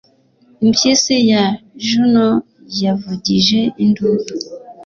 [0.65, 1.43] Impyisi ya
[1.87, 2.29] Juno
[2.83, 4.25] yavugije induru